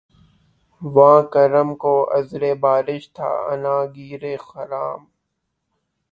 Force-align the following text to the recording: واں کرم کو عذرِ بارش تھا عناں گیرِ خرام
واں 0.81 1.19
کرم 1.33 1.69
کو 1.81 1.93
عذرِ 2.17 2.43
بارش 2.63 3.03
تھا 3.15 3.29
عناں 3.51 3.81
گیرِ 3.95 4.23
خرام 4.47 4.99